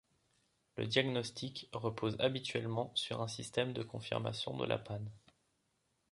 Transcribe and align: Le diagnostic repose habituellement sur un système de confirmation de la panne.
Le 0.77 0.87
diagnostic 0.87 1.69
repose 1.73 2.15
habituellement 2.19 2.91
sur 2.95 3.21
un 3.21 3.27
système 3.27 3.71
de 3.71 3.83
confirmation 3.83 4.57
de 4.57 4.65
la 4.65 4.79
panne. 4.79 5.11